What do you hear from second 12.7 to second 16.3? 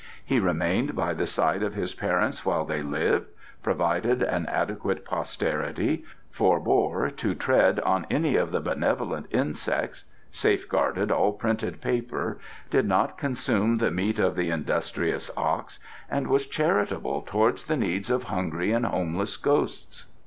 did not consume the meat of the industrious ox, and